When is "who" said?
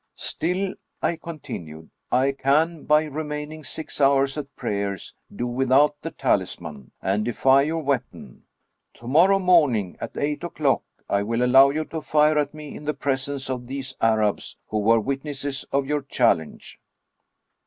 14.69-14.79